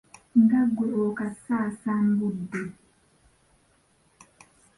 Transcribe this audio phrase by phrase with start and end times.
[0.41, 2.63] Nga ggwe okasasambudde.